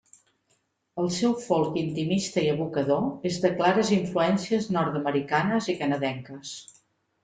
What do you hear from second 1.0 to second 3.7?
El seu folk intimista i evocador és de